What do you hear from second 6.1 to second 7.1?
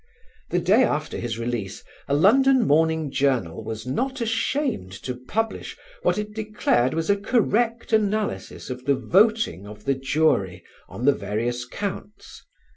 it declared